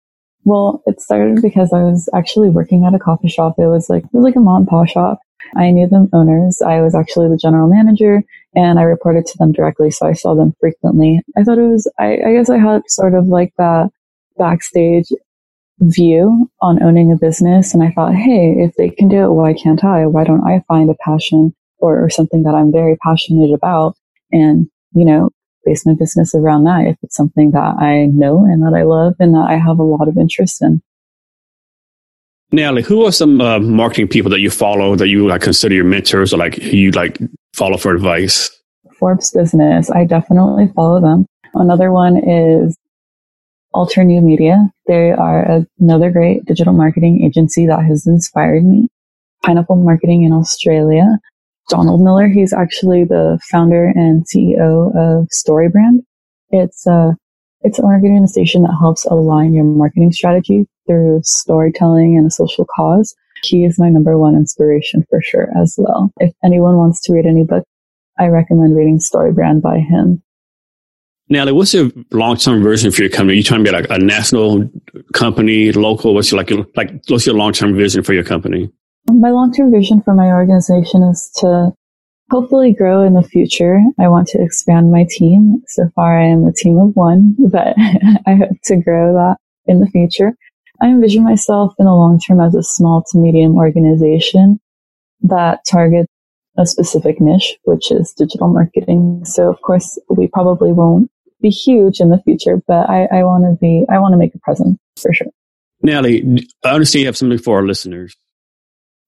Well, 0.44 0.82
it 0.86 1.00
started 1.00 1.40
because 1.40 1.72
I 1.72 1.82
was 1.82 2.08
actually 2.14 2.50
working 2.50 2.84
at 2.84 2.94
a 2.94 2.98
coffee 2.98 3.28
shop. 3.28 3.54
It 3.58 3.66
was 3.66 3.88
like, 3.88 4.04
it 4.04 4.10
was 4.12 4.24
like 4.24 4.36
a 4.36 4.40
mom 4.40 4.62
and 4.62 4.68
pop 4.68 4.88
shop. 4.88 5.18
I 5.56 5.70
knew 5.70 5.86
the 5.86 6.08
owners. 6.12 6.60
I 6.60 6.80
was 6.80 6.94
actually 6.94 7.28
the 7.28 7.38
general 7.38 7.68
manager 7.68 8.22
and 8.54 8.78
I 8.78 8.82
reported 8.82 9.26
to 9.26 9.38
them 9.38 9.52
directly. 9.52 9.90
So 9.90 10.06
I 10.06 10.12
saw 10.12 10.34
them 10.34 10.54
frequently. 10.60 11.20
I 11.36 11.44
thought 11.44 11.58
it 11.58 11.68
was, 11.68 11.90
I, 11.98 12.18
I 12.26 12.32
guess 12.32 12.50
I 12.50 12.58
had 12.58 12.82
sort 12.88 13.14
of 13.14 13.26
like 13.26 13.52
that 13.56 13.90
backstage 14.36 15.08
view 15.80 16.50
on 16.60 16.82
owning 16.82 17.10
a 17.10 17.16
business. 17.16 17.72
And 17.72 17.82
I 17.82 17.90
thought, 17.90 18.14
hey, 18.14 18.54
if 18.58 18.74
they 18.76 18.90
can 18.90 19.08
do 19.08 19.24
it, 19.24 19.32
why 19.32 19.54
can't 19.54 19.82
I? 19.84 20.06
Why 20.06 20.24
don't 20.24 20.46
I 20.46 20.62
find 20.68 20.90
a 20.90 20.96
passion 21.04 21.54
or, 21.78 22.02
or 22.02 22.10
something 22.10 22.42
that 22.42 22.54
I'm 22.54 22.72
very 22.72 22.96
passionate 22.96 23.52
about 23.52 23.96
and, 24.30 24.68
you 24.92 25.04
know, 25.04 25.30
base 25.64 25.87
my 25.87 25.94
business 25.94 26.35
around 26.35 26.64
that 26.64 26.87
if 26.87 26.97
it's 27.02 27.16
something 27.16 27.50
that 27.52 27.76
I 27.78 28.06
know 28.06 28.44
and 28.44 28.62
that 28.62 28.76
I 28.76 28.83
love 28.83 29.14
and 29.18 29.35
that 29.35 29.47
I 29.49 29.56
have 29.56 29.78
a 29.78 29.83
lot 29.83 30.09
of 30.09 30.16
interest 30.16 30.62
in. 30.62 30.83
Nellie, 32.52 32.83
who 32.83 33.04
are 33.04 33.12
some 33.12 33.40
uh, 33.40 33.59
marketing 33.59 34.09
people 34.09 34.30
that 34.30 34.40
you 34.40 34.50
follow 34.50 34.94
that 34.97 35.09
you 35.09 35.26
like 35.26 35.42
consider 35.42 35.75
your 35.75 35.85
mentors 35.85 36.33
or 36.33 36.37
like 36.37 36.59
you 36.59 36.92
like 36.92 37.18
follow 37.52 37.76
for 37.76 37.94
advice? 37.94 38.50
Forbes 38.99 39.33
Business, 39.33 39.90
I 39.90 40.04
definitely 40.04 40.68
follow 40.75 41.00
them. 41.00 41.26
Another 41.54 41.90
one 41.90 42.16
is 42.16 42.76
Alter 43.73 44.04
New 44.04 44.21
Media. 44.21 44.68
They 44.87 45.11
are 45.11 45.64
another 45.80 46.11
great 46.11 46.44
digital 46.44 46.73
marketing 46.73 47.25
agency 47.25 47.66
that 47.66 47.85
has 47.85 48.06
inspired 48.06 48.64
me. 48.64 48.88
Pineapple 49.44 49.76
Marketing 49.76 50.23
in 50.23 50.33
Australia. 50.33 51.18
Donald 51.68 52.02
Miller. 52.02 52.28
He's 52.28 52.52
actually 52.52 53.04
the 53.04 53.38
founder 53.50 53.87
and 53.94 54.25
CEO 54.26 54.94
of 54.97 55.28
StoryBrand. 55.28 56.00
It's 56.50 56.87
a 56.87 57.16
it's 57.62 57.78
an 57.78 57.87
organization 57.87 58.62
that 58.62 58.76
helps 58.78 59.06
align 59.06 59.54
your 59.54 59.64
marketing 59.64 60.12
strategy 60.12 60.66
through 60.87 61.21
storytelling 61.25 62.16
and 62.16 62.26
a 62.26 62.30
social 62.30 62.66
cause. 62.76 63.14
He 63.42 63.64
is 63.64 63.78
my 63.78 63.88
number 63.88 64.18
one 64.18 64.35
inspiration 64.35 65.04
for 65.09 65.21
sure 65.23 65.49
as 65.56 65.75
well. 65.78 66.12
If 66.21 66.33
anyone 66.44 66.76
wants 66.76 67.00
to 67.02 67.14
read 67.14 67.26
any 67.26 67.42
book, 67.42 67.64
I 68.18 68.26
recommend 68.26 68.76
reading 68.76 68.99
StoryBrand 68.99 69.62
by 69.62 69.78
him. 69.78 70.23
Nellie, 71.30 71.52
what's 71.52 71.73
your 71.73 71.90
long-term 72.11 72.62
vision 72.62 72.92
for 72.92 73.00
your 73.00 73.11
company? 73.11 73.33
Are 73.33 73.37
you 73.37 73.42
trying 73.42 73.64
to 73.64 73.71
be 73.71 73.76
like 73.76 73.88
a 73.88 73.99
national 73.99 74.71
company, 75.14 75.73
local? 75.73 76.12
What's 76.14 76.30
your 76.30 76.38
like, 76.38 76.50
like, 76.76 76.92
what's 77.09 77.25
your 77.25 77.35
long-term 77.35 77.75
vision 77.75 78.02
for 78.02 78.12
your 78.12 78.25
company? 78.25 78.71
My 79.06 79.30
long-term 79.30 79.70
vision 79.70 80.02
for 80.02 80.14
my 80.14 80.28
organization 80.28 81.02
is 81.02 81.30
to 81.37 81.73
hopefully 82.30 82.73
grow 82.73 83.02
in 83.02 83.14
the 83.14 83.23
future. 83.23 83.80
I 83.99 84.08
want 84.08 84.28
to 84.28 84.42
expand 84.42 84.90
my 84.90 85.06
team. 85.08 85.62
So 85.68 85.90
far, 85.94 86.18
I 86.18 86.26
am 86.26 86.46
a 86.46 86.52
team 86.52 86.78
of 86.78 86.96
one, 86.96 87.37
but 87.50 87.75
I 88.26 88.34
hope 88.34 88.56
to 88.64 88.76
grow 88.76 89.14
that 89.14 89.37
in 89.66 89.80
the 89.80 89.87
future. 89.87 90.32
I 90.82 90.87
envision 90.87 91.23
myself 91.23 91.75
in 91.78 91.87
the 91.87 91.92
long 91.92 92.18
term 92.18 92.40
as 92.40 92.54
a 92.54 92.62
small 92.62 93.04
to 93.11 93.18
medium 93.18 93.56
organization 93.56 94.58
that 95.23 95.61
targets 95.70 96.08
a 96.58 96.66
specific 96.66 97.20
niche, 97.20 97.56
which 97.64 97.90
is 97.90 98.12
digital 98.12 98.49
marketing. 98.49 99.23
So 99.25 99.49
of 99.49 99.61
course, 99.62 99.99
we 100.08 100.28
probably 100.28 100.73
won't 100.73 101.11
be 101.40 101.50
huge 101.50 102.00
in 102.00 102.11
the 102.11 102.20
future, 102.23 102.62
but 102.66 102.88
I, 102.88 103.04
I 103.06 103.25
want 103.25 103.44
to 103.44 103.56
be, 103.61 103.84
I 103.88 103.99
want 103.99 104.12
to 104.12 104.18
make 104.18 104.34
a 104.34 104.38
presence 104.38 104.78
for 105.00 105.12
sure. 105.12 105.28
Nellie, 105.82 106.46
I 106.64 106.70
understand 106.70 107.00
you 107.00 107.06
have 107.06 107.16
something 107.16 107.38
for 107.38 107.56
our 107.58 107.66
listeners. 107.66 108.16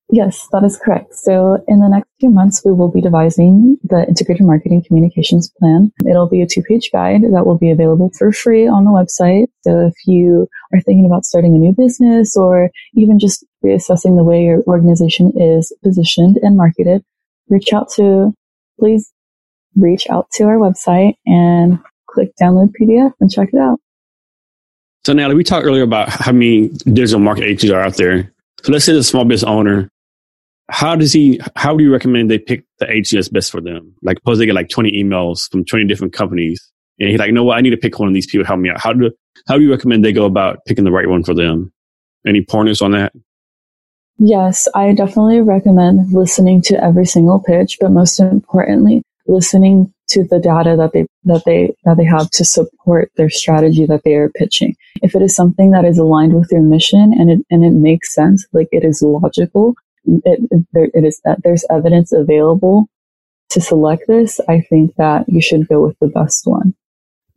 Yes, 0.08 0.46
that 0.52 0.62
is 0.62 0.78
correct. 0.78 1.16
So 1.16 1.64
in 1.66 1.80
the 1.80 1.88
next 1.88 2.08
few 2.20 2.30
months, 2.30 2.62
we 2.64 2.72
will 2.72 2.90
be 2.90 3.00
devising 3.00 3.76
the 3.82 4.06
integrated 4.06 4.46
marketing 4.46 4.84
communications 4.86 5.50
plan. 5.58 5.92
It'll 6.08 6.28
be 6.28 6.42
a 6.42 6.46
two 6.46 6.62
page 6.62 6.90
guide 6.92 7.22
that 7.32 7.44
will 7.44 7.58
be 7.58 7.72
available 7.72 8.12
for 8.16 8.30
free 8.30 8.68
on 8.68 8.84
the 8.84 8.90
website. 8.92 9.46
So 9.62 9.88
if 9.88 9.94
you 10.06 10.46
are 10.72 10.80
thinking 10.80 11.06
about 11.06 11.24
starting 11.24 11.56
a 11.56 11.58
new 11.58 11.72
business 11.72 12.36
or 12.36 12.70
even 12.94 13.18
just 13.18 13.44
reassessing 13.64 14.16
the 14.16 14.22
way 14.22 14.44
your 14.44 14.62
organization 14.68 15.32
is 15.36 15.72
positioned 15.82 16.36
and 16.40 16.56
marketed, 16.56 17.02
reach 17.48 17.72
out 17.72 17.90
to, 17.94 18.32
please 18.78 19.12
reach 19.74 20.06
out 20.08 20.30
to 20.34 20.44
our 20.44 20.56
website 20.56 21.14
and 21.26 21.80
click 22.08 22.30
download 22.40 22.72
PDF 22.80 23.10
and 23.20 23.28
check 23.28 23.48
it 23.52 23.58
out. 23.58 23.80
So 25.04 25.14
Nellie, 25.14 25.34
we 25.34 25.42
talked 25.42 25.66
earlier 25.66 25.82
about 25.82 26.08
how 26.10 26.30
many 26.30 26.68
digital 26.68 27.18
market 27.18 27.44
agencies 27.44 27.72
are 27.72 27.80
out 27.80 27.96
there. 27.96 28.32
So 28.62 28.72
let's 28.72 28.84
say 28.84 28.92
the 28.92 29.02
small 29.02 29.24
business 29.24 29.48
owner 29.48 29.90
how 30.68 30.96
does 30.96 31.12
he 31.12 31.40
how 31.54 31.76
do 31.76 31.84
you 31.84 31.92
recommend 31.92 32.30
they 32.30 32.38
pick 32.38 32.64
the 32.78 32.90
agency 32.90 33.16
that's 33.16 33.28
best 33.28 33.50
for 33.50 33.60
them? 33.60 33.94
Like 34.02 34.18
suppose 34.18 34.38
they 34.38 34.46
get 34.46 34.54
like 34.54 34.68
20 34.68 34.92
emails 34.92 35.50
from 35.50 35.64
20 35.64 35.86
different 35.86 36.12
companies 36.12 36.60
and 36.98 37.10
he's 37.10 37.18
like 37.18 37.32
no 37.32 37.44
what? 37.44 37.56
I 37.56 37.60
need 37.60 37.70
to 37.70 37.76
pick 37.76 37.98
one 37.98 38.08
of 38.08 38.14
these 38.14 38.26
people 38.26 38.44
to 38.44 38.48
help 38.48 38.60
me 38.60 38.70
out. 38.70 38.80
How 38.80 38.92
do 38.92 39.10
how 39.46 39.56
do 39.56 39.64
you 39.64 39.70
recommend 39.70 40.04
they 40.04 40.12
go 40.12 40.24
about 40.24 40.64
picking 40.66 40.84
the 40.84 40.92
right 40.92 41.08
one 41.08 41.22
for 41.22 41.34
them? 41.34 41.72
Any 42.26 42.44
pointers 42.44 42.82
on 42.82 42.92
that? 42.92 43.12
Yes 44.18 44.66
i 44.74 44.92
definitely 44.92 45.40
recommend 45.40 46.12
listening 46.12 46.62
to 46.62 46.82
every 46.82 47.06
single 47.06 47.40
pitch 47.40 47.76
but 47.80 47.90
most 47.90 48.18
importantly 48.18 49.02
listening 49.26 49.92
to 50.08 50.24
the 50.24 50.38
data 50.38 50.76
that 50.76 50.92
they 50.92 51.06
that 51.24 51.42
they 51.44 51.74
that 51.84 51.96
they 51.96 52.04
have 52.04 52.30
to 52.30 52.44
support 52.44 53.10
their 53.16 53.30
strategy 53.30 53.86
that 53.86 54.02
they 54.04 54.14
are 54.14 54.30
pitching. 54.30 54.76
If 55.02 55.14
it 55.14 55.22
is 55.22 55.34
something 55.34 55.70
that 55.72 55.84
is 55.84 55.98
aligned 55.98 56.34
with 56.34 56.50
your 56.52 56.62
mission 56.62 57.12
and 57.18 57.30
it 57.30 57.46
and 57.50 57.64
it 57.64 57.72
makes 57.72 58.14
sense 58.14 58.46
like 58.52 58.68
it 58.72 58.84
is 58.84 59.02
logical 59.02 59.74
it, 60.24 60.66
there, 60.72 60.88
it 60.94 61.04
is 61.04 61.20
that 61.24 61.38
there's 61.42 61.64
evidence 61.70 62.12
available 62.12 62.88
to 63.50 63.60
select 63.60 64.04
this, 64.08 64.40
I 64.48 64.60
think 64.60 64.94
that 64.96 65.28
you 65.28 65.40
should 65.40 65.68
go 65.68 65.82
with 65.82 65.96
the 66.00 66.08
best 66.08 66.46
one. 66.46 66.74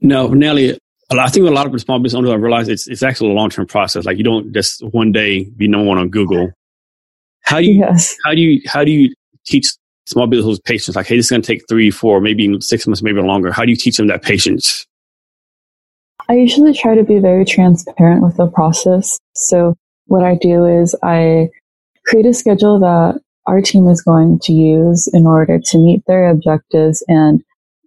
No, 0.02 0.28
Nellie, 0.28 0.80
I 1.12 1.30
think 1.30 1.48
a 1.48 1.52
lot 1.52 1.72
of 1.72 1.82
small 1.82 2.00
business 2.00 2.18
owners 2.18 2.32
have 2.32 2.42
realized 2.42 2.70
it's, 2.70 2.88
it's 2.88 3.04
actually 3.04 3.32
a 3.32 3.34
long 3.34 3.50
term 3.50 3.68
process. 3.68 4.06
Like 4.06 4.18
you 4.18 4.24
don't 4.24 4.54
just 4.54 4.84
one 4.92 5.12
day 5.12 5.46
be 5.46 5.68
number 5.68 5.88
one 5.88 5.98
on 5.98 6.10
Google. 6.10 6.52
How 7.42 7.60
do 7.60 7.66
you, 7.66 7.80
yes. 7.80 8.16
how 8.26 8.34
do 8.34 8.42
you, 8.42 8.62
how 8.68 8.84
do 8.84 8.92
you 8.92 9.14
teach 9.46 9.68
small 10.06 10.28
business 10.28 10.60
patience? 10.60 10.96
Like, 10.96 11.08
hey, 11.08 11.16
this 11.16 11.28
is 11.28 11.30
going 11.30 11.42
to 11.42 11.48
take 11.48 11.68
three, 11.68 11.92
four, 11.92 12.22
maybe 12.22 12.60
six 12.62 12.86
months, 12.86 13.02
maybe 13.02 13.22
longer. 13.22 13.52
How 13.52 13.64
do 13.64 13.72
you 13.72 13.78
teach 13.78 13.98
them 13.98 14.08
that 14.08 14.24
patience? 14.24 14.86
I 16.28 16.34
usually 16.34 16.74
try 16.74 16.96
to 16.96 17.04
be 17.04 17.20
very 17.20 17.44
transparent 17.44 18.22
with 18.22 18.38
the 18.38 18.48
process. 18.48 19.18
So 19.36 19.76
what 20.06 20.24
I 20.24 20.36
do 20.36 20.66
is 20.66 20.96
I 21.02 21.50
create 22.10 22.26
a 22.26 22.34
schedule 22.34 22.80
that 22.80 23.22
our 23.46 23.62
team 23.62 23.88
is 23.88 24.02
going 24.02 24.40
to 24.40 24.52
use 24.52 25.08
in 25.14 25.28
order 25.28 25.60
to 25.60 25.78
meet 25.78 26.04
their 26.08 26.28
objectives 26.30 27.04
and 27.08 27.42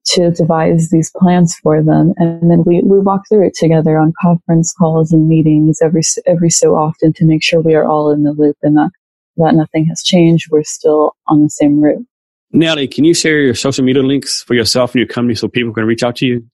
to 0.04 0.30
devise 0.30 0.90
these 0.90 1.10
plans 1.16 1.56
for 1.62 1.82
them. 1.82 2.12
And 2.16 2.50
then 2.50 2.64
we, 2.64 2.80
we 2.82 2.98
walk 2.98 3.22
through 3.28 3.46
it 3.46 3.54
together 3.54 3.98
on 3.98 4.12
conference 4.20 4.72
calls 4.76 5.12
and 5.12 5.28
meetings 5.28 5.78
every, 5.82 6.02
every 6.26 6.50
so 6.50 6.74
often 6.74 7.12
to 7.14 7.24
make 7.24 7.42
sure 7.42 7.60
we 7.60 7.74
are 7.74 7.86
all 7.86 8.10
in 8.10 8.24
the 8.24 8.32
loop 8.32 8.56
and 8.62 8.76
that, 8.76 8.90
that 9.36 9.54
nothing 9.54 9.86
has 9.86 10.02
changed. 10.02 10.48
We're 10.50 10.64
still 10.64 11.14
on 11.28 11.42
the 11.42 11.50
same 11.50 11.80
route. 11.80 12.04
Natalie, 12.52 12.88
can 12.88 13.04
you 13.04 13.14
share 13.14 13.40
your 13.40 13.54
social 13.54 13.84
media 13.84 14.02
links 14.02 14.42
for 14.42 14.54
yourself 14.54 14.94
and 14.94 15.00
your 15.00 15.08
company 15.08 15.34
so 15.34 15.48
people 15.48 15.72
can 15.72 15.84
reach 15.84 16.02
out 16.02 16.16
to 16.16 16.26
you? 16.26 16.44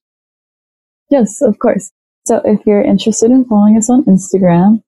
Yes, 1.09 1.41
of 1.41 1.57
course. 1.59 1.91
So 2.25 2.41
if 2.45 2.59
you're 2.65 2.83
interested 2.83 3.31
in 3.31 3.45
following 3.45 3.77
us 3.77 3.89
on 3.89 4.05
Instagram, 4.05 4.81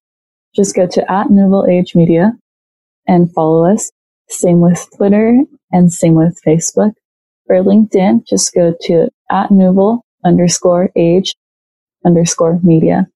just 0.56 0.76
go 0.76 0.86
to 0.86 1.12
at 1.12 1.32
Nouvel 1.32 1.66
Age 1.68 1.96
Media 1.96 2.34
and 3.08 3.32
follow 3.34 3.72
us. 3.72 3.92
Same 4.30 4.62
with 4.62 4.88
Twitter 4.96 5.40
and 5.72 5.92
same 5.92 6.16
with 6.16 6.40
Facebook. 6.46 6.94
For 7.48 7.58
LinkedIn, 7.58 8.26
just 8.28 8.54
go 8.54 8.74
to 8.84 9.10
at 9.30 9.52
Nouvel 9.52 10.06
underscore 10.24 10.90
age 10.96 11.36
underscore 12.06 12.60
media. 12.64 13.08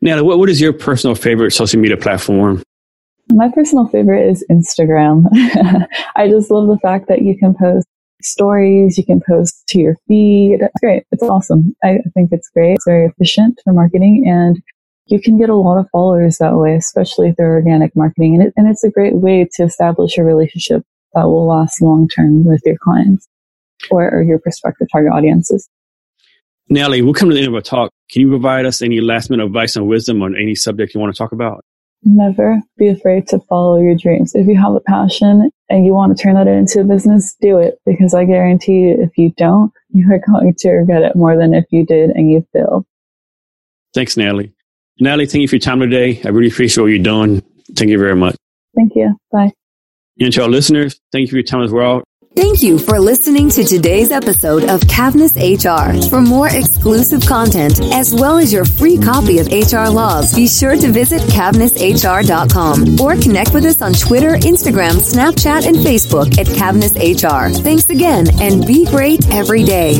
Now, 0.00 0.22
what, 0.24 0.38
what 0.38 0.48
is 0.48 0.60
your 0.60 0.72
personal 0.72 1.14
favorite 1.14 1.52
social 1.52 1.80
media 1.80 1.96
platform? 1.96 2.62
My 3.30 3.48
personal 3.48 3.88
favorite 3.88 4.28
is 4.28 4.44
Instagram. 4.50 5.26
I 6.16 6.28
just 6.28 6.50
love 6.50 6.68
the 6.68 6.78
fact 6.82 7.08
that 7.08 7.22
you 7.22 7.36
can 7.36 7.54
post 7.54 7.86
stories, 8.22 8.98
you 8.98 9.04
can 9.04 9.20
post 9.26 9.66
to 9.68 9.78
your 9.78 9.96
feed. 10.06 10.58
It's 10.60 10.80
great. 10.80 11.04
It's 11.12 11.22
awesome. 11.22 11.74
I 11.82 11.98
think 12.14 12.30
it's 12.32 12.48
great. 12.50 12.74
It's 12.74 12.84
very 12.86 13.06
efficient 13.06 13.60
for 13.64 13.72
marketing 13.72 14.24
and 14.26 14.60
you 15.06 15.20
can 15.20 15.38
get 15.38 15.48
a 15.48 15.54
lot 15.54 15.78
of 15.78 15.86
followers 15.90 16.38
that 16.38 16.56
way, 16.56 16.74
especially 16.74 17.32
through 17.32 17.46
organic 17.46 17.94
marketing. 17.94 18.34
And, 18.34 18.48
it, 18.48 18.52
and 18.56 18.68
it's 18.68 18.84
a 18.84 18.90
great 18.90 19.14
way 19.14 19.48
to 19.54 19.62
establish 19.62 20.18
a 20.18 20.24
relationship 20.24 20.82
that 21.14 21.24
will 21.24 21.46
last 21.46 21.80
long 21.80 22.08
term 22.08 22.44
with 22.44 22.60
your 22.64 22.76
clients 22.82 23.26
or, 23.90 24.10
or 24.12 24.22
your 24.22 24.38
prospective 24.38 24.88
target 24.90 25.12
audiences. 25.12 25.68
Nellie, 26.68 27.02
we'll 27.02 27.14
come 27.14 27.28
to 27.28 27.34
the 27.34 27.40
end 27.40 27.48
of 27.48 27.54
our 27.54 27.60
talk. 27.60 27.92
Can 28.10 28.22
you 28.22 28.28
provide 28.28 28.66
us 28.66 28.82
any 28.82 29.00
last 29.00 29.30
minute 29.30 29.46
advice 29.46 29.76
and 29.76 29.86
wisdom 29.86 30.22
on 30.22 30.36
any 30.36 30.56
subject 30.56 30.94
you 30.94 31.00
want 31.00 31.14
to 31.14 31.18
talk 31.18 31.30
about? 31.30 31.64
Never 32.02 32.60
be 32.76 32.88
afraid 32.88 33.28
to 33.28 33.38
follow 33.48 33.80
your 33.80 33.94
dreams. 33.94 34.34
If 34.34 34.46
you 34.46 34.56
have 34.56 34.74
a 34.74 34.80
passion 34.80 35.50
and 35.70 35.86
you 35.86 35.94
want 35.94 36.16
to 36.16 36.22
turn 36.22 36.34
that 36.34 36.48
into 36.48 36.80
a 36.80 36.84
business, 36.84 37.36
do 37.40 37.58
it 37.58 37.78
because 37.86 38.14
I 38.14 38.24
guarantee 38.24 38.80
you, 38.80 38.96
if 39.00 39.16
you 39.16 39.32
don't, 39.36 39.72
you 39.90 40.12
are 40.12 40.18
going 40.18 40.54
to 40.58 40.70
regret 40.70 41.02
it 41.02 41.16
more 41.16 41.36
than 41.36 41.54
if 41.54 41.64
you 41.70 41.86
did 41.86 42.10
and 42.10 42.30
you 42.30 42.46
failed. 42.52 42.84
Thanks, 43.94 44.16
Natalie. 44.16 44.55
Natalie, 44.98 45.26
thank 45.26 45.42
you 45.42 45.48
for 45.48 45.56
your 45.56 45.60
time 45.60 45.80
today. 45.80 46.20
I 46.24 46.28
really 46.28 46.48
appreciate 46.48 46.82
what 46.82 46.88
you're 46.88 46.98
doing. 46.98 47.42
Thank 47.74 47.90
you 47.90 47.98
very 47.98 48.16
much. 48.16 48.36
Thank 48.74 48.92
you. 48.94 49.16
Bye. 49.30 49.52
And 50.18 50.32
to 50.32 50.42
our 50.42 50.48
listeners, 50.48 50.98
thank 51.12 51.22
you 51.22 51.28
for 51.28 51.36
your 51.36 51.42
time 51.42 51.62
as 51.62 51.72
well. 51.72 52.02
Thank 52.36 52.62
you 52.62 52.78
for 52.78 53.00
listening 53.00 53.48
to 53.50 53.64
today's 53.64 54.10
episode 54.10 54.64
of 54.64 54.82
Cavness 54.82 55.36
HR. 55.40 56.06
For 56.10 56.20
more 56.20 56.48
exclusive 56.48 57.24
content, 57.24 57.80
as 57.94 58.14
well 58.14 58.36
as 58.36 58.52
your 58.52 58.66
free 58.66 58.98
copy 58.98 59.38
of 59.38 59.46
HR 59.46 59.88
Laws, 59.88 60.34
be 60.34 60.46
sure 60.46 60.76
to 60.76 60.92
visit 60.92 61.22
cavnesshr.com 61.22 63.00
or 63.00 63.16
connect 63.22 63.54
with 63.54 63.64
us 63.64 63.80
on 63.80 63.94
Twitter, 63.94 64.32
Instagram, 64.32 64.96
Snapchat, 64.96 65.66
and 65.66 65.76
Facebook 65.76 66.38
at 66.38 66.46
Cavness 66.46 66.94
HR. 66.98 67.50
Thanks 67.62 67.88
again 67.88 68.26
and 68.38 68.66
be 68.66 68.84
great 68.84 69.26
every 69.32 69.64
day. 69.64 69.94